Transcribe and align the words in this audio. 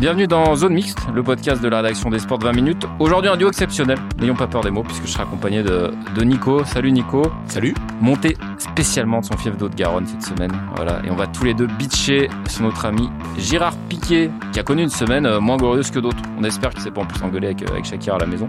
Bienvenue 0.00 0.28
dans 0.28 0.54
Zone 0.54 0.74
Mixte, 0.74 1.00
le 1.12 1.24
podcast 1.24 1.60
de 1.60 1.66
la 1.66 1.78
rédaction 1.78 2.08
des 2.08 2.20
sports 2.20 2.38
de 2.38 2.44
20 2.44 2.52
minutes. 2.52 2.86
Aujourd'hui 3.00 3.28
un 3.28 3.36
duo 3.36 3.48
exceptionnel, 3.48 3.98
n'ayons 4.20 4.36
pas 4.36 4.46
peur 4.46 4.62
des 4.62 4.70
mots 4.70 4.84
puisque 4.84 5.02
je 5.02 5.08
serai 5.10 5.24
accompagné 5.24 5.64
de, 5.64 5.90
de 6.14 6.22
Nico. 6.22 6.64
Salut 6.64 6.92
Nico. 6.92 7.32
Salut. 7.48 7.74
Monté 8.00 8.36
spécialement 8.58 9.18
de 9.18 9.24
son 9.24 9.36
fief 9.36 9.56
d'eau 9.56 9.68
de 9.68 9.74
Garonne 9.74 10.06
cette 10.06 10.22
semaine. 10.22 10.52
Voilà. 10.76 11.02
Et 11.04 11.10
on 11.10 11.16
va 11.16 11.26
tous 11.26 11.42
les 11.42 11.52
deux 11.52 11.66
bitcher 11.66 12.28
sur 12.48 12.62
notre 12.62 12.84
ami 12.84 13.10
Girard 13.38 13.76
Piquet, 13.88 14.30
qui 14.52 14.60
a 14.60 14.62
connu 14.62 14.84
une 14.84 14.88
semaine 14.88 15.26
euh, 15.26 15.40
moins 15.40 15.56
glorieuse 15.56 15.90
que 15.90 15.98
d'autres. 15.98 16.22
On 16.38 16.44
espère 16.44 16.70
qu'il 16.70 16.80
s'est 16.80 16.92
pas 16.92 17.00
en 17.00 17.06
plus 17.06 17.20
engueulé 17.20 17.48
avec, 17.48 17.62
euh, 17.62 17.72
avec 17.72 17.84
Shakira 17.84 18.14
à 18.14 18.20
la 18.20 18.26
maison. 18.26 18.48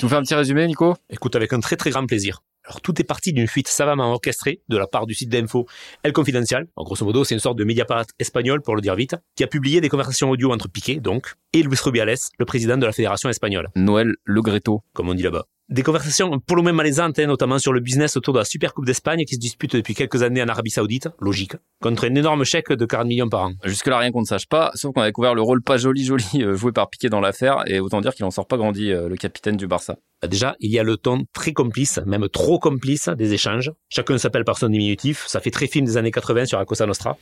Tu 0.00 0.04
nous 0.04 0.08
fais 0.08 0.16
un 0.16 0.22
petit 0.22 0.34
résumé 0.34 0.66
Nico? 0.66 0.96
Écoute, 1.10 1.36
avec 1.36 1.52
un 1.52 1.60
très 1.60 1.76
très 1.76 1.90
grand 1.90 2.04
plaisir. 2.06 2.40
Alors 2.64 2.80
tout 2.80 2.98
est 3.00 3.04
parti 3.04 3.32
d'une 3.32 3.46
fuite 3.46 3.68
savamment 3.68 4.10
orchestrée 4.10 4.62
de 4.68 4.78
la 4.78 4.86
part 4.86 5.06
du 5.06 5.14
site 5.14 5.28
d'info 5.28 5.66
El 6.02 6.12
Confidencial. 6.12 6.66
En 6.76 6.84
grosso 6.84 7.04
modo, 7.04 7.24
c'est 7.24 7.34
une 7.34 7.40
sorte 7.40 7.58
de 7.58 7.64
Mediapart 7.64 8.06
espagnol 8.18 8.62
pour 8.62 8.74
le 8.74 8.80
dire 8.80 8.94
vite, 8.94 9.16
qui 9.36 9.44
a 9.44 9.46
publié 9.46 9.80
des 9.80 9.88
conversations 9.88 10.30
audio 10.30 10.52
entre 10.52 10.68
Piqué, 10.68 11.00
donc, 11.00 11.34
et 11.52 11.62
Luis 11.62 11.76
Rubiales, 11.82 12.16
le 12.38 12.44
président 12.44 12.78
de 12.78 12.86
la 12.86 12.92
fédération 12.92 13.28
espagnole, 13.28 13.68
Noël 13.76 14.14
Le 14.24 14.42
Gretto. 14.42 14.82
comme 14.94 15.08
on 15.08 15.14
dit 15.14 15.22
là-bas. 15.22 15.44
Des 15.70 15.82
conversations 15.82 16.38
pour 16.40 16.56
le 16.56 16.62
moins 16.62 16.74
malaisantes, 16.74 17.18
hein, 17.18 17.26
notamment 17.26 17.58
sur 17.58 17.72
le 17.72 17.80
business 17.80 18.18
autour 18.18 18.34
de 18.34 18.38
la 18.38 18.44
Super 18.44 18.74
Coupe 18.74 18.84
d'Espagne 18.84 19.24
qui 19.24 19.36
se 19.36 19.40
dispute 19.40 19.74
depuis 19.74 19.94
quelques 19.94 20.22
années 20.22 20.42
en 20.42 20.48
Arabie 20.48 20.68
Saoudite, 20.68 21.08
logique, 21.20 21.54
contre 21.80 22.04
un 22.04 22.14
énorme 22.14 22.44
chèque 22.44 22.70
de 22.70 22.84
40 22.84 23.06
millions 23.06 23.30
par 23.30 23.44
an. 23.44 23.52
Jusque-là, 23.64 23.96
rien 23.96 24.12
qu'on 24.12 24.20
ne 24.20 24.26
sache 24.26 24.46
pas, 24.46 24.72
sauf 24.74 24.92
qu'on 24.92 25.00
a 25.00 25.06
découvert 25.06 25.34
le 25.34 25.40
rôle 25.40 25.62
pas 25.62 25.78
joli 25.78 26.04
joli 26.04 26.26
euh, 26.42 26.54
joué 26.54 26.70
par 26.70 26.90
Piquet 26.90 27.08
dans 27.08 27.20
l'affaire, 27.20 27.62
et 27.66 27.80
autant 27.80 28.02
dire 28.02 28.14
qu'il 28.14 28.26
en 28.26 28.30
sort 28.30 28.46
pas 28.46 28.58
grandi, 28.58 28.92
euh, 28.92 29.08
le 29.08 29.16
capitaine 29.16 29.56
du 29.56 29.66
Barça. 29.66 29.96
Déjà, 30.28 30.54
il 30.60 30.70
y 30.70 30.78
a 30.78 30.82
le 30.82 30.98
ton 30.98 31.24
très 31.32 31.54
complice, 31.54 31.98
même 32.04 32.28
trop 32.28 32.58
complice 32.58 33.08
des 33.08 33.32
échanges. 33.32 33.72
Chacun 33.88 34.18
s'appelle 34.18 34.44
par 34.44 34.58
son 34.58 34.68
diminutif. 34.68 35.24
Ça 35.26 35.40
fait 35.40 35.50
très 35.50 35.66
film 35.66 35.86
des 35.86 35.96
années 35.96 36.10
80 36.10 36.44
sur 36.44 36.58
Acosta 36.58 36.84
Nostra. 36.84 37.16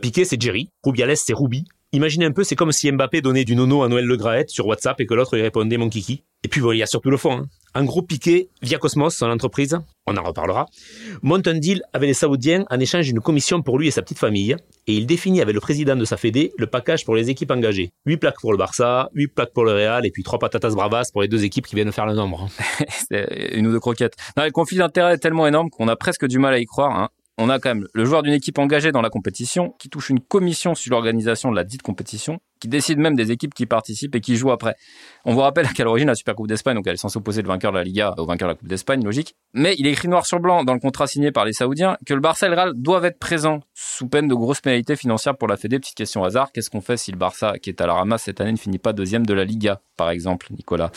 Piqué, 0.00 0.24
c'est 0.24 0.40
Jerry. 0.40 0.70
Rubiales, 0.84 1.16
c'est 1.16 1.34
Ruby. 1.34 1.64
Imaginez 1.94 2.24
un 2.24 2.32
peu, 2.32 2.42
c'est 2.42 2.56
comme 2.56 2.72
si 2.72 2.90
Mbappé 2.90 3.20
donnait 3.20 3.44
du 3.44 3.54
nono 3.54 3.82
à 3.82 3.88
Noël 3.88 4.06
Le 4.06 4.16
Graët 4.16 4.48
sur 4.48 4.66
WhatsApp 4.66 4.98
et 5.00 5.06
que 5.06 5.12
l'autre 5.12 5.36
lui 5.36 5.42
répondait 5.42 5.76
mon 5.76 5.90
kiki. 5.90 6.24
Et 6.42 6.48
puis 6.48 6.62
bon, 6.62 6.72
il 6.72 6.78
y 6.78 6.82
a 6.82 6.86
surtout 6.86 7.10
le 7.10 7.18
fond. 7.18 7.32
hein. 7.32 7.46
En 7.74 7.84
gros, 7.84 8.02
Piqué, 8.02 8.48
via 8.62 8.78
Cosmos, 8.78 9.14
son 9.14 9.26
entreprise, 9.30 9.78
on 10.06 10.16
en 10.16 10.22
reparlera, 10.22 10.66
monte 11.22 11.46
un 11.48 11.54
deal 11.54 11.82
avec 11.92 12.08
les 12.08 12.14
Saoudiens 12.14 12.64
en 12.70 12.80
échange 12.80 13.06
d'une 13.06 13.20
commission 13.20 13.62
pour 13.62 13.78
lui 13.78 13.88
et 13.88 13.90
sa 13.90 14.02
petite 14.02 14.18
famille, 14.18 14.56
et 14.86 14.94
il 14.94 15.06
définit 15.06 15.40
avec 15.40 15.54
le 15.54 15.60
président 15.60 15.96
de 15.96 16.04
sa 16.04 16.16
fédé 16.16 16.52
le 16.58 16.66
package 16.66 17.04
pour 17.04 17.14
les 17.14 17.30
équipes 17.30 17.50
engagées. 17.50 17.92
8 18.06 18.16
plaques 18.18 18.40
pour 18.40 18.52
le 18.52 18.58
Barça, 18.58 19.08
8 19.14 19.28
plaques 19.28 19.52
pour 19.52 19.64
le 19.64 19.72
Real, 19.72 20.04
et 20.04 20.10
puis 20.10 20.22
3 20.22 20.38
patatas 20.38 20.70
bravas 20.74 21.10
pour 21.12 21.22
les 21.22 21.28
deux 21.28 21.44
équipes 21.44 21.66
qui 21.66 21.74
viennent 21.76 21.92
faire 21.92 22.06
le 22.06 22.14
nombre. 22.14 22.48
C'est 23.10 23.52
une 23.54 23.66
ou 23.66 23.70
deux 23.72 23.80
croquettes. 23.80 24.16
Non, 24.36 24.44
le 24.44 24.50
conflit 24.50 24.78
d'intérêt 24.78 25.14
est 25.14 25.18
tellement 25.18 25.46
énorme 25.46 25.70
qu'on 25.70 25.88
a 25.88 25.96
presque 25.96 26.26
du 26.26 26.38
mal 26.38 26.52
à 26.54 26.58
y 26.58 26.66
croire. 26.66 26.94
Hein. 26.98 27.08
On 27.38 27.48
a 27.48 27.58
quand 27.58 27.70
même 27.70 27.86
le 27.94 28.04
joueur 28.04 28.22
d'une 28.22 28.34
équipe 28.34 28.58
engagée 28.58 28.92
dans 28.92 29.00
la 29.00 29.10
compétition 29.10 29.70
qui 29.78 29.88
touche 29.88 30.10
une 30.10 30.20
commission 30.20 30.74
sur 30.74 30.92
l'organisation 30.92 31.50
de 31.50 31.56
la 31.56 31.64
dite 31.64 31.82
compétition, 31.82 32.40
qui 32.62 32.68
décide 32.68 32.98
même 32.98 33.16
des 33.16 33.32
équipes 33.32 33.54
qui 33.54 33.66
participent 33.66 34.14
et 34.14 34.20
qui 34.20 34.36
jouent 34.36 34.52
après. 34.52 34.76
On 35.24 35.34
vous 35.34 35.40
rappelle 35.40 35.66
qu'à 35.72 35.82
l'origine, 35.82 36.06
la 36.06 36.14
Super 36.14 36.36
Coupe 36.36 36.46
d'Espagne, 36.46 36.76
donc 36.76 36.86
elle 36.86 36.94
est 36.94 36.96
censée 36.96 37.18
opposer 37.18 37.42
le 37.42 37.48
vainqueur 37.48 37.72
de 37.72 37.78
la 37.78 37.82
Liga 37.82 38.14
au 38.18 38.24
vainqueur 38.24 38.46
de 38.46 38.52
la 38.52 38.56
Coupe 38.56 38.68
d'Espagne, 38.68 39.02
logique. 39.02 39.34
Mais 39.52 39.74
il 39.78 39.86
est 39.88 39.90
écrit 39.90 40.06
noir 40.06 40.24
sur 40.26 40.38
blanc 40.38 40.62
dans 40.62 40.72
le 40.72 40.78
contrat 40.78 41.08
signé 41.08 41.32
par 41.32 41.44
les 41.44 41.52
Saoudiens 41.52 41.96
que 42.06 42.14
le 42.14 42.20
Barça 42.20 42.46
et 42.46 42.50
le 42.50 42.54
Real 42.54 42.72
doivent 42.76 43.04
être 43.04 43.18
présents 43.18 43.62
sous 43.74 44.06
peine 44.06 44.28
de 44.28 44.34
grosses 44.34 44.60
pénalités 44.60 44.94
financières 44.94 45.36
pour 45.36 45.48
la 45.48 45.56
Fédé. 45.56 45.80
Petite 45.80 45.96
question 45.96 46.22
hasard, 46.22 46.52
qu'est-ce 46.52 46.70
qu'on 46.70 46.80
fait 46.80 46.96
si 46.96 47.10
le 47.10 47.18
Barça, 47.18 47.58
qui 47.58 47.68
est 47.68 47.80
à 47.80 47.86
la 47.88 47.94
ramasse 47.94 48.22
cette 48.22 48.40
année, 48.40 48.52
ne 48.52 48.56
finit 48.56 48.78
pas 48.78 48.92
deuxième 48.92 49.26
de 49.26 49.34
la 49.34 49.44
Liga, 49.44 49.80
par 49.96 50.10
exemple, 50.10 50.46
Nicolas? 50.52 50.92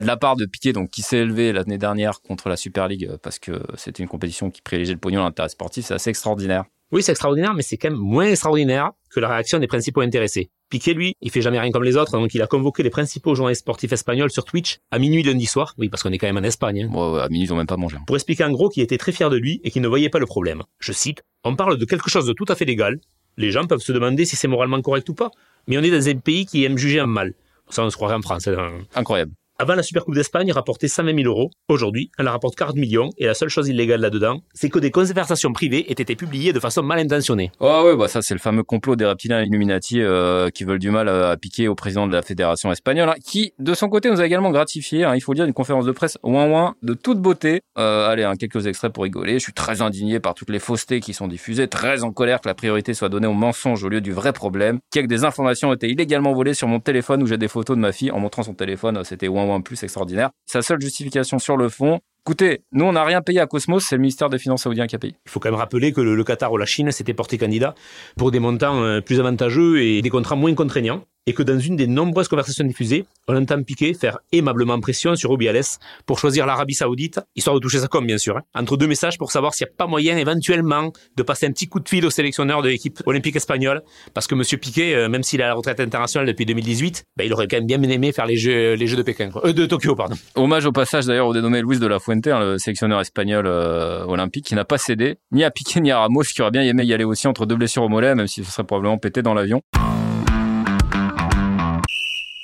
La 0.00 0.16
part 0.16 0.34
de 0.34 0.44
Piquet, 0.44 0.72
donc 0.72 0.90
qui 0.90 1.02
s'est 1.02 1.18
élevé 1.18 1.52
l'année 1.52 1.78
dernière 1.78 2.20
contre 2.20 2.48
la 2.48 2.56
Super 2.56 2.88
League 2.88 3.06
euh, 3.08 3.16
parce 3.22 3.38
que 3.38 3.62
c'était 3.76 4.02
une 4.02 4.08
compétition 4.08 4.50
qui 4.50 4.60
privilégiait 4.60 4.94
le 4.94 4.98
pognon 4.98 5.20
à 5.20 5.24
l'intérêt 5.24 5.50
sportif, 5.50 5.86
c'est 5.86 5.94
assez 5.94 6.10
extraordinaire. 6.10 6.64
Oui, 6.92 7.02
c'est 7.02 7.12
extraordinaire, 7.12 7.54
mais 7.54 7.62
c'est 7.62 7.76
quand 7.76 7.90
même 7.90 7.98
moins 7.98 8.26
extraordinaire 8.26 8.92
que 9.10 9.20
la 9.20 9.28
réaction 9.28 9.58
des 9.58 9.66
principaux 9.66 10.02
intéressés. 10.02 10.50
Piqué, 10.68 10.94
lui, 10.94 11.14
il 11.20 11.30
fait 11.30 11.42
jamais 11.42 11.60
rien 11.60 11.70
comme 11.70 11.84
les 11.84 11.96
autres, 11.96 12.12
donc 12.18 12.34
il 12.34 12.42
a 12.42 12.48
convoqué 12.48 12.82
les 12.82 12.90
principaux 12.90 13.36
journalistes 13.36 13.60
sportifs 13.60 13.92
espagnols 13.92 14.30
sur 14.32 14.44
Twitch 14.44 14.78
à 14.90 14.98
minuit 14.98 15.22
lundi 15.22 15.46
soir, 15.46 15.74
oui, 15.78 15.88
parce 15.88 16.02
qu'on 16.02 16.10
est 16.10 16.18
quand 16.18 16.26
même 16.26 16.38
en 16.38 16.42
Espagne, 16.42 16.82
hein, 16.84 16.88
Bon, 16.90 17.14
à 17.14 17.28
minuit, 17.28 17.46
ils 17.46 17.52
ont 17.52 17.56
même 17.56 17.66
pas 17.68 17.76
mangé. 17.76 17.96
hein. 17.96 18.02
pour 18.06 18.16
expliquer 18.16 18.42
en 18.44 18.50
gros 18.50 18.68
qu'il 18.68 18.82
était 18.82 18.98
très 18.98 19.12
fier 19.12 19.30
de 19.30 19.36
lui 19.36 19.60
et 19.62 19.70
qu'il 19.70 19.80
ne 19.82 19.86
voyait 19.88 20.08
pas 20.10 20.18
le 20.18 20.26
problème. 20.26 20.62
Je 20.80 20.90
cite, 20.92 21.22
on 21.44 21.54
parle 21.54 21.78
de 21.78 21.84
quelque 21.84 22.10
chose 22.10 22.26
de 22.26 22.32
tout 22.32 22.46
à 22.48 22.56
fait 22.56 22.64
légal. 22.64 22.98
Les 23.36 23.52
gens 23.52 23.66
peuvent 23.66 23.80
se 23.80 23.92
demander 23.92 24.24
si 24.24 24.34
c'est 24.34 24.48
moralement 24.48 24.80
correct 24.82 25.08
ou 25.08 25.14
pas, 25.14 25.30
mais 25.68 25.78
on 25.78 25.82
est 25.82 25.90
dans 25.90 26.08
un 26.08 26.16
pays 26.16 26.46
qui 26.46 26.64
aime 26.64 26.76
juger 26.78 26.98
un 26.98 27.06
mal. 27.06 27.34
Ça, 27.68 27.84
on 27.84 27.90
se 27.90 27.96
croirait 27.96 28.14
en 28.14 28.22
France. 28.22 28.48
hein. 28.48 28.72
Incroyable. 28.94 29.32
Avant 29.58 29.74
la 29.74 29.82
Super 29.82 30.04
Coupe 30.04 30.14
d'Espagne, 30.14 30.52
rapportait 30.52 30.86
120 30.86 31.22
000 31.22 31.26
euros. 31.26 31.50
Aujourd'hui, 31.68 32.10
elle 32.18 32.28
rapporte 32.28 32.56
40 32.56 32.76
millions 32.76 33.08
et 33.16 33.24
la 33.24 33.32
seule 33.32 33.48
chose 33.48 33.70
illégale 33.70 34.02
là-dedans, 34.02 34.42
c'est 34.52 34.68
que 34.68 34.78
des 34.78 34.90
conversations 34.90 35.50
privées 35.54 35.90
aient 35.90 35.94
été 35.94 36.14
publiées 36.14 36.52
de 36.52 36.60
façon 36.60 36.82
mal 36.82 36.98
intentionnée. 36.98 37.50
Oh 37.60 37.84
ouais, 37.86 37.96
bah 37.96 38.06
ça 38.06 38.20
c'est 38.20 38.34
le 38.34 38.40
fameux 38.40 38.64
complot 38.64 38.96
des 38.96 39.06
reptiliens 39.06 39.42
Illuminati 39.42 40.02
euh, 40.02 40.50
qui 40.50 40.64
veulent 40.64 40.78
du 40.78 40.90
mal 40.90 41.08
à 41.08 41.38
piquer 41.38 41.68
au 41.68 41.74
président 41.74 42.06
de 42.06 42.12
la 42.12 42.20
fédération 42.20 42.70
espagnole, 42.70 43.08
hein, 43.08 43.14
qui 43.24 43.54
de 43.58 43.72
son 43.72 43.88
côté 43.88 44.10
nous 44.10 44.20
a 44.20 44.26
également 44.26 44.50
gratifié, 44.50 45.04
hein, 45.04 45.14
il 45.14 45.22
faut 45.22 45.32
dire, 45.32 45.46
une 45.46 45.54
conférence 45.54 45.86
de 45.86 45.92
presse 45.92 46.18
ouin 46.22 46.46
ouin 46.50 46.74
de 46.82 46.92
toute 46.92 47.22
beauté. 47.22 47.62
Euh, 47.78 48.10
allez, 48.10 48.24
hein, 48.24 48.34
quelques 48.38 48.66
extraits 48.66 48.92
pour 48.92 49.04
rigoler. 49.04 49.38
Je 49.38 49.44
suis 49.44 49.54
très 49.54 49.80
indigné 49.80 50.20
par 50.20 50.34
toutes 50.34 50.50
les 50.50 50.58
faussetés 50.58 51.00
qui 51.00 51.14
sont 51.14 51.28
diffusées, 51.28 51.66
très 51.66 52.04
en 52.04 52.12
colère 52.12 52.42
que 52.42 52.48
la 52.48 52.54
priorité 52.54 52.92
soit 52.92 53.08
donnée 53.08 53.26
aux 53.26 53.32
mensonges 53.32 53.82
au 53.82 53.88
lieu 53.88 54.02
du 54.02 54.12
vrai 54.12 54.34
problème, 54.34 54.80
qu'il 54.92 55.00
y 55.00 55.02
a 55.02 55.06
que 55.06 55.10
des 55.10 55.24
informations 55.24 55.70
ont 55.70 55.74
été 55.74 55.88
illégalement 55.88 56.34
volées 56.34 56.52
sur 56.52 56.68
mon 56.68 56.78
téléphone 56.78 57.22
où 57.22 57.26
j'ai 57.26 57.38
des 57.38 57.48
photos 57.48 57.74
de 57.74 57.80
ma 57.80 57.92
fille 57.92 58.10
en 58.10 58.20
montrant 58.20 58.42
son 58.42 58.52
téléphone, 58.52 58.98
euh, 58.98 59.02
c'était 59.02 59.28
ouin 59.28 59.45
ouin 59.48 59.60
plus 59.60 59.82
extraordinaire. 59.82 60.30
Sa 60.46 60.62
seule 60.62 60.80
justification 60.80 61.38
sur 61.38 61.56
le 61.56 61.68
fond, 61.68 62.00
Écoutez, 62.26 62.62
nous 62.72 62.84
on 62.84 62.94
n'a 62.94 63.04
rien 63.04 63.22
payé 63.22 63.38
à 63.38 63.46
Cosmos, 63.46 63.86
c'est 63.86 63.94
le 63.94 64.00
ministère 64.00 64.28
des 64.28 64.38
Finances 64.38 64.64
saoudien 64.64 64.88
qui 64.88 64.96
a 64.96 64.98
payé. 64.98 65.14
Il 65.26 65.30
faut 65.30 65.38
quand 65.38 65.48
même 65.48 65.60
rappeler 65.60 65.92
que 65.92 66.00
le, 66.00 66.16
le 66.16 66.24
Qatar 66.24 66.50
ou 66.50 66.56
la 66.56 66.66
Chine 66.66 66.90
s'étaient 66.90 67.14
portés 67.14 67.38
candidats 67.38 67.76
pour 68.16 68.32
des 68.32 68.40
montants 68.40 68.82
euh, 68.82 69.00
plus 69.00 69.20
avantageux 69.20 69.80
et 69.80 70.02
des 70.02 70.10
contrats 70.10 70.34
moins 70.34 70.52
contraignants. 70.52 71.04
Et 71.28 71.32
que 71.32 71.42
dans 71.42 71.58
une 71.58 71.74
des 71.74 71.88
nombreuses 71.88 72.28
conversations 72.28 72.64
diffusées, 72.64 73.04
on 73.26 73.36
entend 73.36 73.60
Piqué 73.62 73.94
faire 73.94 74.18
aimablement 74.30 74.78
pression 74.78 75.16
sur 75.16 75.30
Rubiales 75.30 75.60
pour 76.06 76.20
choisir 76.20 76.46
l'Arabie 76.46 76.74
Saoudite, 76.74 77.18
histoire 77.34 77.56
de 77.56 77.60
toucher 77.60 77.80
sa 77.80 77.88
com 77.88 78.06
bien 78.06 78.18
sûr, 78.18 78.36
hein, 78.36 78.42
entre 78.54 78.76
deux 78.76 78.86
messages 78.86 79.18
pour 79.18 79.32
savoir 79.32 79.52
s'il 79.52 79.66
n'y 79.66 79.72
a 79.72 79.74
pas 79.76 79.88
moyen 79.88 80.16
éventuellement 80.16 80.92
de 81.16 81.22
passer 81.24 81.46
un 81.46 81.50
petit 81.50 81.66
coup 81.66 81.80
de 81.80 81.88
fil 81.88 82.06
au 82.06 82.10
sélectionneur 82.10 82.62
de 82.62 82.68
l'équipe 82.68 83.02
olympique 83.06 83.34
espagnole, 83.34 83.82
parce 84.14 84.28
que 84.28 84.36
Monsieur 84.36 84.56
Piqué, 84.58 84.94
euh, 84.94 85.08
même 85.08 85.24
s'il 85.24 85.42
a 85.42 85.48
la 85.48 85.54
retraite 85.54 85.80
internationale 85.80 86.28
depuis 86.28 86.46
2018, 86.46 87.06
ben, 87.16 87.24
il 87.24 87.32
aurait 87.32 87.48
quand 87.48 87.56
même 87.56 87.66
bien 87.66 87.82
aimé 87.82 88.12
faire 88.12 88.26
les 88.26 88.36
Jeux, 88.36 88.74
les 88.74 88.86
jeux 88.86 88.96
de 88.96 89.02
Pékin, 89.02 89.30
quoi. 89.30 89.44
Euh, 89.46 89.52
de 89.52 89.66
Tokyo, 89.66 89.96
pardon. 89.96 90.14
Hommage 90.36 90.66
au 90.66 90.72
passage 90.72 91.06
d'ailleurs 91.06 91.26
au 91.26 91.34
dénommé 91.34 91.60
Luis 91.60 91.80
de 91.80 91.86
la 91.86 91.98
Fuente, 91.98 92.28
hein, 92.28 92.38
le 92.38 92.58
sélectionneur 92.58 93.00
espagnol 93.00 93.46
euh, 93.48 94.04
olympique, 94.04 94.46
qui 94.46 94.54
n'a 94.54 94.64
pas 94.64 94.78
cédé 94.78 95.16
ni 95.32 95.42
à 95.42 95.50
Piqué 95.50 95.80
ni 95.80 95.90
à 95.90 95.98
Ramos, 95.98 96.22
qui 96.22 96.40
aurait 96.42 96.52
bien 96.52 96.62
aimé 96.62 96.84
y 96.84 96.94
aller 96.94 97.04
aussi 97.04 97.26
entre 97.26 97.46
deux 97.46 97.56
blessures 97.56 97.82
au 97.82 97.88
mollet, 97.88 98.14
même 98.14 98.28
si 98.28 98.44
ce 98.44 98.52
serait 98.52 98.64
probablement 98.64 98.98
pété 98.98 99.22
dans 99.22 99.34
l'avion. 99.34 99.62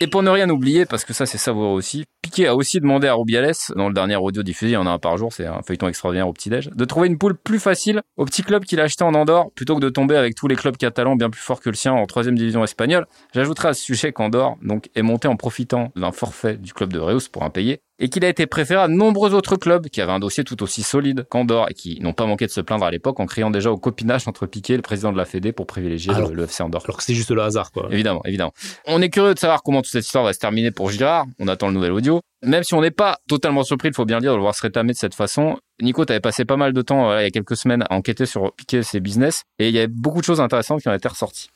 Et 0.02 0.08
pour 0.08 0.24
ne 0.24 0.30
rien 0.30 0.50
oublier, 0.50 0.84
parce 0.84 1.04
que 1.04 1.12
ça 1.12 1.26
c'est 1.26 1.38
savoureux 1.38 1.76
aussi, 1.76 2.06
Piqué 2.22 2.48
a 2.48 2.56
aussi 2.56 2.80
demandé 2.80 3.06
à 3.06 3.14
Rubiales, 3.14 3.52
dans 3.76 3.86
le 3.86 3.94
dernier 3.94 4.16
audio 4.16 4.42
diffusé, 4.42 4.72
il 4.72 4.74
y 4.74 4.76
en 4.76 4.88
a 4.88 4.90
un 4.90 4.98
par 4.98 5.16
jour, 5.16 5.32
c'est 5.32 5.46
un 5.46 5.62
feuilleton 5.62 5.86
extraordinaire 5.86 6.26
au 6.26 6.32
petit-déj, 6.32 6.70
de 6.74 6.84
trouver 6.84 7.06
une 7.06 7.18
poule 7.18 7.36
plus 7.36 7.60
facile 7.60 8.02
au 8.16 8.24
petit 8.24 8.42
club 8.42 8.64
qu'il 8.64 8.80
a 8.80 8.82
acheté 8.82 9.04
en 9.04 9.14
Andorre, 9.14 9.52
plutôt 9.54 9.76
que 9.76 9.80
de 9.80 9.88
tomber 9.90 10.16
avec 10.16 10.34
tous 10.34 10.48
les 10.48 10.56
clubs 10.56 10.76
catalans 10.76 11.14
bien 11.14 11.30
plus 11.30 11.40
forts 11.40 11.60
que 11.60 11.70
le 11.70 11.76
sien 11.76 11.92
en 11.92 12.04
troisième 12.06 12.36
division 12.36 12.64
espagnole. 12.64 13.06
J'ajouterai 13.32 13.68
à 13.68 13.74
ce 13.74 13.82
sujet 13.84 14.12
qu'Andorre, 14.12 14.56
est 14.96 15.02
monté 15.02 15.28
en 15.28 15.36
profitant 15.36 15.92
d'un 15.94 16.10
forfait 16.10 16.56
du 16.56 16.72
club 16.72 16.92
de 16.92 16.98
Reus 16.98 17.28
pour 17.28 17.44
impayé, 17.44 17.80
et 18.02 18.08
qu'il 18.08 18.24
a 18.24 18.28
été 18.28 18.46
préféré 18.46 18.80
à 18.82 18.88
de 18.88 18.92
nombreux 18.92 19.32
autres 19.32 19.56
clubs 19.56 19.86
qui 19.88 20.00
avaient 20.02 20.12
un 20.12 20.18
dossier 20.18 20.42
tout 20.44 20.60
aussi 20.62 20.82
solide 20.82 21.24
qu'Andorre 21.30 21.68
et 21.70 21.74
qui 21.74 21.98
n'ont 22.00 22.12
pas 22.12 22.26
manqué 22.26 22.44
de 22.46 22.50
se 22.50 22.60
plaindre 22.60 22.84
à 22.84 22.90
l'époque 22.90 23.20
en 23.20 23.26
criant 23.26 23.50
déjà 23.50 23.70
au 23.70 23.78
copinage 23.78 24.26
entre 24.28 24.46
Piqué 24.46 24.74
et 24.74 24.76
le 24.76 24.82
président 24.82 25.12
de 25.12 25.16
la 25.16 25.24
Fédé 25.24 25.52
pour 25.52 25.66
privilégier 25.66 26.12
Alors- 26.12 26.28
le, 26.30 26.34
le 26.34 26.42
FC 26.44 26.62
Andorre. 26.62 26.82
Alors 26.84 26.96
que 26.98 27.04
c'est 27.04 27.14
juste 27.14 27.30
le 27.30 27.40
hasard, 27.40 27.70
quoi. 27.70 27.86
Évidemment, 27.90 28.20
évidemment. 28.24 28.52
On 28.86 29.00
est 29.00 29.08
curieux 29.08 29.34
de 29.34 29.38
savoir 29.38 29.62
comment 29.62 29.80
toute 29.82 29.92
cette 29.92 30.04
histoire 30.04 30.24
va 30.24 30.32
se 30.32 30.38
terminer 30.40 30.72
pour 30.72 30.90
Girard. 30.90 31.26
On 31.38 31.46
attend 31.48 31.68
le 31.68 31.74
nouvel 31.74 31.92
audio. 31.92 32.20
Même 32.44 32.64
si 32.64 32.74
on 32.74 32.80
n'est 32.82 32.90
pas 32.90 33.18
totalement 33.28 33.62
surpris, 33.62 33.88
il 33.88 33.94
faut 33.94 34.04
bien 34.04 34.16
le 34.16 34.22
dire, 34.22 34.32
de 34.32 34.36
le 34.36 34.42
voir 34.42 34.54
se 34.56 34.62
rétamer 34.62 34.92
de 34.92 34.98
cette 34.98 35.14
façon. 35.14 35.56
Nico, 35.80 36.04
tu 36.04 36.12
avais 36.12 36.18
passé 36.20 36.44
pas 36.44 36.56
mal 36.56 36.72
de 36.72 36.82
temps, 36.82 37.12
euh, 37.12 37.20
il 37.20 37.22
y 37.22 37.26
a 37.26 37.30
quelques 37.30 37.56
semaines, 37.56 37.84
à 37.88 37.94
enquêter 37.94 38.26
sur 38.26 38.52
Piqué 38.56 38.78
et 38.78 38.82
ses 38.82 38.98
business. 38.98 39.44
Et 39.60 39.68
il 39.68 39.74
y 39.74 39.78
a 39.78 39.86
beaucoup 39.86 40.18
de 40.18 40.24
choses 40.24 40.40
intéressantes 40.40 40.82
qui 40.82 40.88
ont 40.88 40.92
été 40.94 41.06
ressorties. 41.06 41.50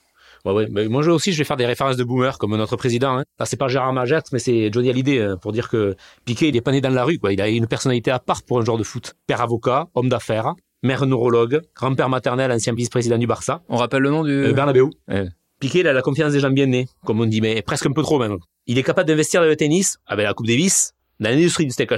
Ouais, 0.46 0.52
ouais. 0.52 0.69
Mais 0.70 0.88
moi 0.88 1.02
je- 1.02 1.10
aussi, 1.10 1.32
je 1.32 1.38
vais 1.38 1.44
faire 1.44 1.56
des 1.58 1.66
références 1.66 1.96
de 1.96 2.04
boomer 2.04 2.38
comme 2.38 2.56
notre 2.56 2.76
président. 2.76 3.19
Hein. 3.19 3.25
Là, 3.38 3.44
c'est 3.46 3.56
pas 3.58 3.69
Gérard 3.69 3.93
Majax, 3.93 4.32
mais 4.32 4.38
c'est 4.38 4.70
Johnny 4.72 4.88
Hallyday 4.88 5.19
euh, 5.19 5.37
pour 5.37 5.52
dire 5.52 5.69
que 5.69 5.96
Piqué, 6.25 6.48
il 6.48 6.56
est 6.56 6.60
pas 6.60 6.72
né 6.72 6.81
dans 6.81 6.88
la 6.90 7.04
rue, 7.04 7.19
quoi. 7.19 7.32
Il 7.32 7.40
a 7.40 7.48
une 7.48 7.66
personnalité 7.66 8.10
à 8.10 8.19
part 8.19 8.43
pour 8.43 8.60
un 8.60 8.64
joueur 8.64 8.78
de 8.78 8.84
foot. 8.84 9.14
Père 9.26 9.40
avocat, 9.43 9.88
homme 9.94 10.08
d'affaires. 10.08 10.54
mère 10.82 11.04
neurologue, 11.04 11.60
grand-père 11.75 12.08
maternel, 12.08 12.52
ancien 12.52 12.72
vice-président 12.75 13.19
du 13.19 13.26
Barça. 13.26 13.62
On 13.69 13.76
rappelle 13.76 14.02
le 14.02 14.10
nom 14.10 14.22
du... 14.22 14.31
Euh, 14.31 14.52
Bernabeu. 14.52 14.88
Ouais. 15.08 15.26
Piqué, 15.58 15.81
il 15.81 15.88
a 15.88 15.93
la 15.93 16.02
confiance 16.02 16.32
des 16.32 16.38
gens 16.40 16.50
bien 16.50 16.66
nés, 16.66 16.87
comme 17.04 17.20
on 17.20 17.26
dit, 17.26 17.40
mais 17.40 17.62
presque 17.62 17.87
un 17.87 17.93
peu 17.93 18.02
trop 18.02 18.19
maintenant. 18.19 18.38
Il 18.66 18.78
est 18.78 18.82
capable 18.82 19.08
d'investir 19.08 19.40
dans 19.40 19.46
le 19.48 19.56
tennis, 19.56 19.96
avec 20.06 20.26
la 20.26 20.34
Coupe 20.34 20.46
Davis, 20.46 20.93
dans 21.21 21.31
l'industrie 21.31 21.65
du 21.65 21.71
steak 21.71 21.93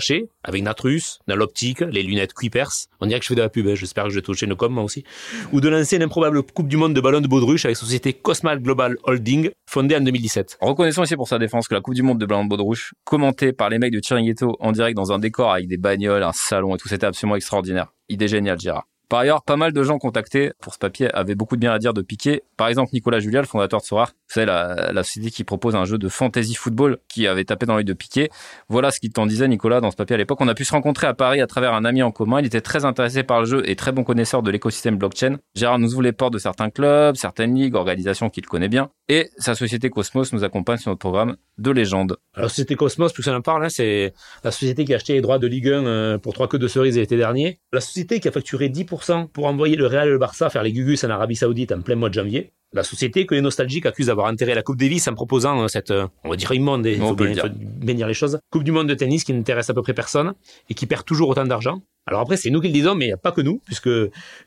avec 0.44 0.62
Natrus, 0.62 1.18
dans 1.26 1.36
l'optique, 1.36 1.80
les 1.80 2.02
lunettes 2.02 2.34
Kuipers. 2.34 2.70
On 3.00 3.06
dirait 3.06 3.18
que 3.18 3.24
je 3.24 3.28
fais 3.28 3.34
de 3.34 3.42
la 3.42 3.48
pub, 3.48 3.66
hein, 3.66 3.74
j'espère 3.74 4.04
que 4.04 4.10
je 4.10 4.16
vais 4.16 4.22
toucher 4.22 4.46
une 4.46 4.54
com, 4.54 4.72
moi 4.72 4.84
aussi. 4.84 5.04
Ou 5.52 5.60
de 5.60 5.68
lancer 5.68 5.96
une 5.96 6.02
improbable 6.02 6.42
Coupe 6.42 6.68
du 6.68 6.76
Monde 6.76 6.94
de 6.94 7.00
ballon 7.00 7.20
de 7.20 7.28
baudruche 7.28 7.64
avec 7.64 7.76
société 7.76 8.12
Cosmal 8.12 8.60
Global 8.60 8.96
Holding, 9.04 9.50
fondée 9.66 9.96
en 9.96 10.00
2017. 10.00 10.58
Reconnaissons 10.60 11.02
aussi 11.02 11.16
pour 11.16 11.28
sa 11.28 11.38
défense 11.38 11.68
que 11.68 11.74
la 11.74 11.80
Coupe 11.80 11.94
du 11.94 12.02
Monde 12.02 12.18
de 12.18 12.26
ballon 12.26 12.44
de 12.44 12.48
baudruche, 12.48 12.94
commentée 13.04 13.52
par 13.52 13.70
les 13.70 13.78
mecs 13.78 13.92
de 13.92 14.00
Chiringuito 14.00 14.56
en 14.60 14.72
direct 14.72 14.96
dans 14.96 15.12
un 15.12 15.18
décor 15.18 15.52
avec 15.52 15.66
des 15.66 15.78
bagnoles, 15.78 16.22
un 16.22 16.32
salon 16.32 16.74
et 16.74 16.78
tout, 16.78 16.88
c'était 16.88 17.06
absolument 17.06 17.36
extraordinaire. 17.36 17.92
Idée 18.08 18.28
géniale, 18.28 18.60
Gérard. 18.60 18.86
Par 19.08 19.20
ailleurs, 19.20 19.42
pas 19.42 19.56
mal 19.56 19.72
de 19.72 19.82
gens 19.82 19.98
contactés 19.98 20.50
pour 20.60 20.74
ce 20.74 20.78
papier 20.78 21.10
avaient 21.14 21.34
beaucoup 21.34 21.56
de 21.56 21.60
bien 21.60 21.72
à 21.72 21.78
dire 21.78 21.94
de 21.94 22.02
Piqué. 22.02 22.42
Par 22.58 22.68
exemple, 22.68 22.90
Nicolas 22.92 23.20
Julia, 23.20 23.40
le 23.40 23.46
fondateur 23.46 23.80
de 23.80 23.86
Sorar, 23.86 24.12
savez, 24.34 24.46
la, 24.46 24.92
la 24.92 25.02
société 25.02 25.30
qui 25.30 25.44
propose 25.44 25.74
un 25.74 25.84
jeu 25.84 25.98
de 25.98 26.08
fantasy 26.08 26.54
football 26.54 26.98
qui 27.08 27.26
avait 27.26 27.44
tapé 27.44 27.66
dans 27.66 27.74
l'œil 27.74 27.84
de 27.84 27.92
Piqué. 27.92 28.30
Voilà 28.68 28.90
ce 28.90 29.00
qu'il 29.00 29.10
t'en 29.10 29.26
disait, 29.26 29.48
Nicolas, 29.48 29.80
dans 29.80 29.90
ce 29.90 29.96
papier 29.96 30.14
à 30.14 30.16
l'époque. 30.18 30.38
On 30.40 30.48
a 30.48 30.54
pu 30.54 30.64
se 30.64 30.72
rencontrer 30.72 31.06
à 31.06 31.14
Paris 31.14 31.40
à 31.40 31.46
travers 31.46 31.74
un 31.74 31.84
ami 31.84 32.02
en 32.02 32.10
commun. 32.10 32.40
Il 32.40 32.46
était 32.46 32.60
très 32.60 32.84
intéressé 32.84 33.22
par 33.22 33.40
le 33.40 33.46
jeu 33.46 33.62
et 33.68 33.76
très 33.76 33.92
bon 33.92 34.04
connaisseur 34.04 34.42
de 34.42 34.50
l'écosystème 34.50 34.96
blockchain. 34.96 35.38
Gérard 35.54 35.78
nous 35.78 35.94
ouvre 35.94 36.02
les 36.02 36.12
portes 36.12 36.32
de 36.32 36.38
certains 36.38 36.70
clubs, 36.70 37.16
certaines 37.16 37.54
ligues, 37.54 37.74
organisations 37.74 38.30
qu'il 38.30 38.46
connaît 38.46 38.68
bien. 38.68 38.90
Et 39.08 39.30
sa 39.38 39.54
société 39.54 39.88
Cosmos 39.88 40.32
nous 40.32 40.44
accompagne 40.44 40.78
sur 40.78 40.90
notre 40.90 40.98
programme 40.98 41.36
de 41.56 41.70
légende. 41.70 42.18
Alors, 42.34 42.50
société 42.50 42.74
Cosmos, 42.76 43.12
plus 43.12 43.26
on 43.28 43.34
en 43.34 43.40
parle, 43.40 43.64
hein, 43.64 43.68
c'est 43.70 44.12
la 44.44 44.50
société 44.50 44.84
qui 44.84 44.92
a 44.92 44.96
acheté 44.96 45.14
les 45.14 45.20
droits 45.20 45.38
de 45.38 45.46
Ligue 45.46 45.68
1 45.68 45.86
euh, 45.86 46.18
pour 46.18 46.34
trois 46.34 46.48
queues 46.48 46.58
de 46.58 46.68
cerises 46.68 46.98
l'été 46.98 47.16
dernier. 47.16 47.58
La 47.72 47.80
société 47.80 48.20
qui 48.20 48.28
a 48.28 48.32
facturé 48.32 48.68
10% 48.68 49.28
pour 49.28 49.46
envoyer 49.46 49.76
le 49.76 49.86
Real 49.86 50.08
et 50.08 50.10
le 50.10 50.18
Barça 50.18 50.50
faire 50.50 50.62
les 50.62 50.72
Gugus 50.72 51.04
en 51.04 51.10
Arabie 51.10 51.36
Saoudite 51.36 51.72
en 51.72 51.80
plein 51.80 51.96
mois 51.96 52.10
de 52.10 52.14
janvier. 52.14 52.52
La 52.72 52.82
société 52.82 53.24
que 53.24 53.34
les 53.34 53.40
nostalgiques 53.40 53.86
accusent 53.86 54.06
d'avoir 54.06 54.30
enterré 54.30 54.54
la 54.54 54.62
Coupe 54.62 54.76
Davis 54.76 55.08
en 55.08 55.14
proposant 55.14 55.62
euh, 55.62 55.68
cette, 55.68 55.90
euh, 55.90 56.06
on 56.22 56.28
va 56.28 56.36
dire 56.36 56.52
immonde, 56.52 56.84
il 56.84 56.98
faut 56.98 57.14
bien, 57.14 57.30
dire. 57.30 57.44
faut 57.44 57.50
bien 57.54 57.94
dire 57.94 58.06
les 58.06 58.14
choses, 58.14 58.38
Coupe 58.50 58.62
du 58.62 58.72
monde 58.72 58.88
de 58.88 58.94
tennis 58.94 59.24
qui 59.24 59.32
n'intéresse 59.32 59.70
à 59.70 59.74
peu 59.74 59.80
près 59.80 59.94
personne 59.94 60.34
et 60.68 60.74
qui 60.74 60.84
perd 60.84 61.06
toujours 61.06 61.30
autant 61.30 61.46
d'argent. 61.46 61.80
Alors 62.06 62.20
après, 62.20 62.36
c'est 62.36 62.50
nous 62.50 62.60
qui 62.60 62.66
le 62.66 62.74
disons, 62.74 62.94
mais 62.94 63.06
il 63.06 63.08
n'y 63.08 63.14
a 63.14 63.18
pas 63.18 63.32
que 63.32 63.40
nous, 63.40 63.62
puisque 63.64 63.88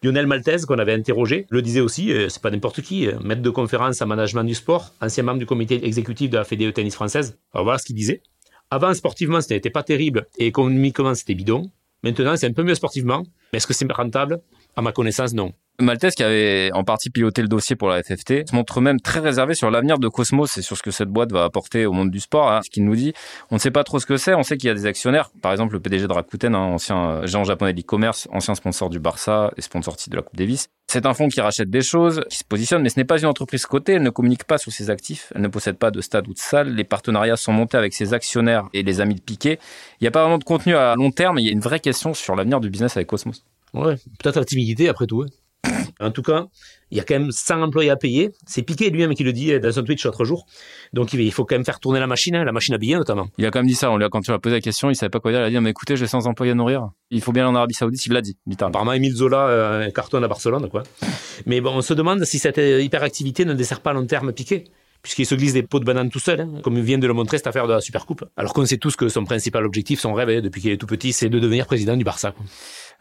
Lionel 0.04 0.28
Maltese, 0.28 0.66
qu'on 0.66 0.78
avait 0.78 0.94
interrogé, 0.94 1.48
le 1.50 1.64
disait 1.64 1.80
aussi, 1.80 2.14
euh, 2.14 2.30
c'est 2.30 2.42
pas 2.42 2.52
n'importe 2.52 2.82
qui, 2.82 3.08
maître 3.24 3.42
de 3.42 3.50
conférence 3.50 4.02
en 4.04 4.06
management 4.06 4.44
du 4.44 4.54
sport, 4.54 4.94
ancien 5.02 5.24
membre 5.24 5.40
du 5.40 5.48
comité 5.48 5.84
exécutif 5.84 6.30
de 6.30 6.38
la 6.38 6.44
Fédé 6.44 6.72
tennis 6.74 6.94
française. 6.94 7.40
Alors 7.54 7.64
voilà 7.64 7.80
ce 7.80 7.86
qu'il 7.86 7.96
disait. 7.96 8.22
Avant, 8.70 8.94
sportivement, 8.94 9.42
ce 9.42 9.52
n'était 9.52 9.72
pas 9.72 9.84
terrible 9.84 10.28
et 10.38 10.46
économiquement, 10.46 11.16
c'était 11.16 11.36
bidon. 11.36 11.70
Maintenant, 12.04 12.36
c'est 12.38 12.48
un 12.48 12.54
peu 12.54 12.64
mieux 12.64 12.76
sportivement. 12.76 13.24
Mais 13.52 13.58
est-ce 13.58 13.68
que 13.68 13.74
c'est 13.74 13.92
rentable? 13.92 14.42
À 14.76 14.82
ma 14.82 14.92
connaissance, 14.92 15.34
non. 15.34 15.54
Maltese, 15.80 16.14
qui 16.16 16.24
avait 16.24 16.70
en 16.74 16.84
partie 16.84 17.10
piloté 17.10 17.42
le 17.42 17.48
dossier 17.48 17.76
pour 17.76 17.90
la 17.90 18.04
FFT, 18.04 18.48
se 18.50 18.56
montre 18.56 18.82
même 18.82 19.00
très 19.00 19.20
réservé 19.20 19.56
sur 19.56 19.72
l'avenir 19.72 19.98
de 19.98 20.08
Cosmos 20.08 20.58
et 20.58 20.62
sur 20.62 20.78
ce 20.78 20.84
que 20.84 20.92
cette 20.92 21.10
boîte 21.10 21.32
va 21.32 21.44
apporter 21.44 21.86
au 21.86 21.92
monde 21.92 22.12
du 22.12 22.20
sport. 22.20 22.52
hein. 22.52 22.62
Ce 22.64 22.70
qu'il 22.70 22.86
nous 22.86 22.96
dit, 22.96 23.14
on 23.50 23.56
ne 23.56 23.60
sait 23.60 23.72
pas 23.72 23.84
trop 23.84 24.00
ce 24.00 24.06
que 24.06 24.18
c'est. 24.18 24.36
On 24.36 24.44
sait 24.44 24.58
qu'il 24.58 24.68
y 24.68 24.72
a 24.72 24.76
des 24.76 24.86
actionnaires. 24.86 25.32
Par 25.42 25.52
exemple, 25.52 25.74
le 25.74 25.80
PDG 25.80 26.08
de 26.08 26.14
Rakuten, 26.14 26.54
hein, 26.54 26.60
ancien 26.60 27.10
euh, 27.10 27.28
géant 27.28 27.44
japonais 27.44 27.74
d'e-commerce, 27.74 28.28
ancien 28.32 28.54
sponsor 28.54 28.90
du 28.90 29.00
Barça 29.00 29.52
et 29.58 29.62
sponsor 29.62 29.96
de 30.08 30.16
la 30.16 30.22
Coupe 30.22 30.36
Davis. 30.36 30.68
C'est 30.88 31.06
un 31.06 31.14
fonds 31.14 31.30
qui 31.30 31.42
rachète 31.42 31.70
des 31.70 31.82
choses, 31.82 32.22
qui 32.30 32.38
se 32.38 32.44
positionne, 32.44 32.84
mais 32.84 32.90
ce 32.90 33.00
n'est 33.00 33.06
pas 33.06 33.18
une 33.18 33.26
entreprise 33.26 33.66
cotée. 33.66 33.94
Elle 33.94 34.04
ne 34.04 34.10
communique 34.10 34.44
pas 34.44 34.58
sur 34.58 34.72
ses 34.72 34.90
actifs. 34.90 35.32
Elle 35.34 35.42
ne 35.42 35.48
possède 35.48 35.78
pas 35.78 35.90
de 35.90 36.02
stade 36.02 36.28
ou 36.28 36.34
de 36.34 36.40
salle. 36.40 36.76
Les 36.76 36.84
partenariats 36.84 37.38
sont 37.38 37.54
montés 37.54 37.78
avec 37.78 37.94
ses 37.94 38.14
actionnaires 38.14 38.68
et 38.74 38.84
les 38.84 39.00
amis 39.02 39.16
de 39.16 39.22
Piquet. 39.22 39.58
Il 40.00 40.04
n'y 40.04 40.08
a 40.08 40.12
pas 40.12 40.22
vraiment 40.22 40.38
de 40.38 40.44
contenu 40.44 40.76
à 40.76 40.96
long 40.96 41.12
terme. 41.12 41.40
Il 41.40 41.46
y 41.46 41.50
a 41.50 41.54
une 41.54 41.62
vraie 41.62 41.80
question 41.80 42.14
sur 42.14 42.36
l'avenir 42.36 42.60
du 42.60 42.70
business 42.70 42.98
avec 42.98 43.08
Cosmos. 43.08 43.46
Ouais, 43.74 43.96
peut-être 44.20 44.36
la 44.36 44.44
timidité 44.44 44.90
après 44.90 45.08
tout. 45.08 45.26
En 46.02 46.12
tout 46.12 46.22
cas, 46.22 46.48
il 46.90 46.98
y 46.98 47.00
a 47.00 47.04
quand 47.04 47.14
même 47.14 47.32
100 47.32 47.62
employés 47.62 47.90
à 47.90 47.96
payer. 47.96 48.32
C'est 48.46 48.64
Piqué 48.64 48.90
lui-même 48.90 49.14
qui 49.14 49.24
le 49.24 49.34
dit 49.34 49.60
dans 49.60 49.72
son 49.72 49.84
Twitch 49.84 50.06
l'autre 50.06 50.26
jour. 50.26 50.46
Donc 50.94 51.14
il 51.14 51.32
faut 51.32 51.46
quand 51.46 51.56
même 51.56 51.66
faire 51.66 51.80
tourner 51.80 52.00
la 52.00 52.08
machine, 52.08 52.36
hein, 52.36 52.44
la 52.44 52.52
machine 52.52 52.74
à 52.74 52.78
billets 52.78 52.96
notamment. 52.96 53.28
Il 53.38 53.46
a 53.46 53.52
quand 53.52 53.60
même 53.60 53.68
dit 53.68 53.76
ça. 53.76 53.92
On 53.92 53.98
lui 53.98 54.06
a, 54.06 54.10
quand 54.10 54.22
tu 54.22 54.32
lui 54.32 54.36
as 54.36 54.40
posé 54.40 54.56
la 54.56 54.62
question, 54.62 54.90
il 54.90 54.96
savait 54.96 55.10
pas 55.10 55.20
quoi 55.20 55.32
dire. 55.32 55.42
Il 55.42 55.44
a 55.46 55.50
dit, 55.50 55.60
mais 55.60 55.70
écoutez, 55.70 55.96
j'ai 55.96 56.08
100 56.08 56.26
employés 56.26 56.52
à 56.52 56.56
nourrir. 56.56 56.90
Il 57.10 57.22
faut 57.22 57.32
bien 57.32 57.44
aller 57.44 57.52
en 57.52 57.56
Arabie 57.56 57.74
Saoudite. 57.74 58.06
Il 58.06 58.14
l'a 58.14 58.22
dit, 58.22 58.38
littéralement. 58.46 58.80
Apparemment, 58.80 58.94
Emile 58.94 59.16
Zola 59.16 59.48
euh, 59.48 59.92
cartonne 59.92 60.24
à 60.24 60.28
Barcelone, 60.28 60.70
quoi. 60.70 60.84
Mais 61.46 61.62
bon, 61.62 61.72
on 61.76 61.82
se 61.82 61.94
demande 61.94 62.24
si 62.26 62.40
cette 62.40 62.58
euh, 62.58 62.82
hyperactivité 62.82 63.46
ne 63.46 63.54
dessert 63.54 63.82
pas 63.82 63.92
à 63.92 63.94
long 63.94 64.06
terme 64.06 64.34
Piqué. 64.34 64.66
Puisqu'il 65.02 65.26
se 65.26 65.34
glisse 65.34 65.54
des 65.54 65.64
pots 65.64 65.80
de 65.80 65.86
banane 65.86 66.12
tout 66.12 66.20
seul, 66.20 66.42
hein, 66.42 66.50
comme 66.62 66.80
vient 66.80 67.00
de 67.00 67.08
le 67.08 67.14
montrer 67.14 67.38
cette 67.38 67.48
affaire 67.48 67.66
de 67.66 67.74
la 67.74 67.82
Supercoupe. 67.82 68.24
Alors 68.38 68.54
qu'on 68.54 68.66
sait 68.68 68.78
tous 68.78 68.96
que 68.96 69.10
son 69.10 69.24
principal 69.24 69.66
objectif, 69.66 70.00
son 70.00 70.14
rêve, 70.14 70.30
hein, 70.30 70.42
depuis 70.42 70.62
qu'il 70.62 70.72
est 70.72 70.78
tout 70.78 70.86
petit, 70.86 71.12
c'est 71.12 71.28
de 71.28 71.40
devenir 71.40 71.66
président 71.66 71.98
du 71.98 72.04
Barça. 72.04 72.32
quoi. 72.32 72.46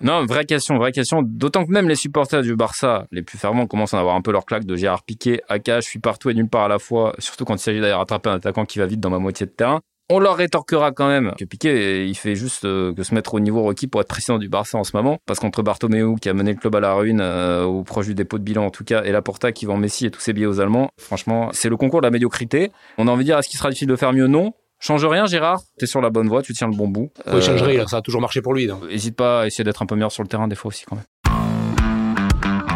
Non, 0.03 0.25
vraie 0.25 0.47
question, 0.47 0.79
vraie 0.79 0.93
question. 0.93 1.23
D'autant 1.23 1.67
que 1.67 1.71
même 1.71 1.89
les 1.89 1.95
supporters 1.95 2.43
du 2.43 2.57
Barça, 2.57 3.07
les 3.13 3.23
plus 3.23 3.39
fervents, 3.39 3.67
commencent 3.67 3.95
à 3.95 4.01
avoir 4.01 4.15
un 4.15 4.23
peu 4.23 4.33
leur 4.33 4.47
claque 4.47 4.65
de 4.65 4.77
Gérard 4.77 5.03
Piqué, 5.03 5.43
Aka, 5.49 5.81
je 5.81 5.89
suis 5.89 5.99
partout 5.99 6.31
et 6.31 6.35
nulle 6.35 6.49
part 6.49 6.65
à 6.65 6.69
la 6.69 6.79
fois, 6.79 7.15
surtout 7.19 7.45
quand 7.45 7.55
il 7.55 7.59
s'agit 7.59 7.81
d'aller 7.81 7.93
rattraper 7.93 8.31
un 8.31 8.35
attaquant 8.35 8.65
qui 8.65 8.79
va 8.79 8.87
vite 8.87 9.01
dans 9.01 9.11
ma 9.11 9.19
moitié 9.19 9.47
de 9.47 9.51
terrain. 9.51 9.81
On 10.13 10.19
leur 10.19 10.37
rétorquera 10.37 10.91
quand 10.91 11.07
même 11.07 11.35
que 11.39 11.45
Piqué, 11.45 12.05
il 12.05 12.17
fait 12.17 12.35
juste 12.35 12.65
euh, 12.65 12.93
que 12.93 13.05
se 13.05 13.15
mettre 13.15 13.35
au 13.35 13.39
niveau 13.39 13.63
requis 13.63 13.87
pour 13.87 14.01
être 14.01 14.09
président 14.09 14.39
du 14.39 14.49
Barça 14.49 14.77
en 14.77 14.83
ce 14.83 14.97
moment. 14.97 15.19
Parce 15.25 15.39
qu'entre 15.39 15.63
Bartomeu, 15.63 16.17
qui 16.21 16.29
a 16.29 16.35
mené 16.35 16.53
le 16.53 16.59
club 16.59 16.75
à 16.75 16.81
la 16.81 16.95
ruine, 16.95 17.21
euh, 17.21 17.65
ou 17.65 17.85
proche 17.85 18.07
du 18.07 18.17
dépôt 18.17 18.39
de 18.39 18.43
bilan 18.43 18.65
en 18.65 18.71
tout 18.71 18.83
cas, 18.83 19.05
et 19.05 19.13
Laporta 19.13 19.53
qui 19.53 19.67
vend 19.67 19.77
Messi 19.77 20.07
et 20.07 20.11
tous 20.11 20.21
ses 20.21 20.33
billets 20.33 20.47
aux 20.47 20.59
Allemands, 20.59 20.91
franchement, 20.99 21.51
c'est 21.53 21.69
le 21.69 21.77
concours 21.77 22.01
de 22.01 22.07
la 22.07 22.11
médiocrité. 22.11 22.73
On 22.99 23.07
a 23.07 23.13
envie 23.13 23.23
de 23.23 23.29
dire, 23.29 23.39
est-ce 23.39 23.49
qu'il 23.49 23.59
sera 23.59 23.69
difficile 23.69 23.87
de 23.87 23.95
faire 23.95 24.13
mieux? 24.13 24.27
Non. 24.27 24.53
Change 24.81 25.05
rien, 25.05 25.27
Gérard. 25.27 25.61
T'es 25.79 25.87
sur 25.87 26.01
la 26.01 26.11
bonne 26.11 26.29
voie, 26.29 26.43
tu 26.43 26.55
tiens 26.55 26.69
le 26.69 26.75
bon 26.75 26.89
bout. 26.89 27.11
Euh, 27.29 27.41
changerait, 27.41 27.77
là, 27.77 27.87
ça 27.87 27.99
a 27.99 28.03
toujours 28.03 28.21
marché 28.21 28.41
pour 28.41 28.55
lui. 28.55 28.67
donc. 28.67 28.81
Hésite 28.91 29.15
pas 29.15 29.43
à 29.43 29.47
essayer 29.47 29.63
d'être 29.63 29.83
un 29.83 29.87
peu 29.87 29.95
meilleur 29.95 30.11
sur 30.11 30.23
le 30.23 30.29
terrain 30.29 30.49
des 30.49 30.57
fois 30.57 30.71
aussi 30.71 30.85
quand 30.87 30.97
même. 30.97 31.05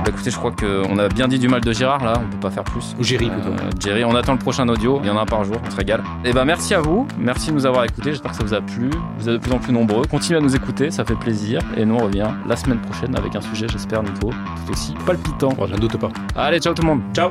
Bah, 0.04 0.10
écoutez, 0.10 0.30
je 0.30 0.36
crois 0.36 0.52
qu'on 0.52 0.98
a 0.98 1.08
bien 1.08 1.28
dit 1.28 1.38
du 1.38 1.48
mal 1.48 1.62
de 1.62 1.72
Gérard 1.72 2.04
là, 2.04 2.20
on 2.22 2.30
peut 2.30 2.40
pas 2.40 2.50
faire 2.50 2.64
plus. 2.64 2.94
Ou 2.98 3.02
Jerry, 3.02 3.30
plutôt. 3.30 3.48
Euh, 3.48 3.70
Jerry, 3.80 4.04
on 4.04 4.14
attend 4.14 4.32
le 4.34 4.38
prochain 4.38 4.68
audio, 4.68 5.00
il 5.02 5.06
y 5.06 5.10
en 5.10 5.16
a 5.16 5.22
un 5.22 5.24
par 5.24 5.44
jour, 5.44 5.56
on 5.66 5.70
se 5.70 5.76
régale. 5.76 6.04
Et 6.26 6.34
ben 6.34 6.44
merci 6.44 6.74
à 6.74 6.82
vous, 6.82 7.08
merci 7.18 7.48
de 7.48 7.54
nous 7.54 7.64
avoir 7.64 7.84
écoutés, 7.84 8.10
j'espère 8.10 8.32
que 8.32 8.36
ça 8.36 8.44
vous 8.44 8.52
a 8.52 8.60
plu. 8.60 8.90
Vous 9.18 9.30
êtes 9.30 9.36
de 9.36 9.38
plus 9.38 9.52
en 9.52 9.58
plus 9.58 9.72
nombreux, 9.72 10.04
continuez 10.04 10.40
à 10.40 10.42
nous 10.42 10.54
écouter, 10.54 10.90
ça 10.90 11.06
fait 11.06 11.14
plaisir. 11.16 11.62
Et 11.78 11.86
nous 11.86 11.94
on 11.94 12.04
revient 12.04 12.28
la 12.46 12.56
semaine 12.56 12.82
prochaine 12.82 13.16
avec 13.16 13.34
un 13.34 13.40
sujet, 13.40 13.66
j'espère 13.66 14.02
Nico, 14.02 14.28
tout 14.30 14.72
aussi 14.72 14.92
palpitant. 15.06 15.48
Bon, 15.54 15.66
j'en 15.66 15.76
doute 15.76 15.96
pas. 15.96 16.10
Allez, 16.36 16.60
ciao 16.60 16.74
tout 16.74 16.82
le 16.82 16.88
monde. 16.88 17.00
Ciao 17.14 17.30